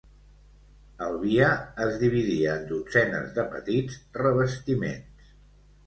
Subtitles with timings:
[1.07, 1.51] El via
[1.85, 5.27] es dividia en dotzenes de petits revestiments.